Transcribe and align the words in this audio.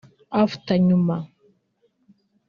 after(nyuma) 0.41 1.17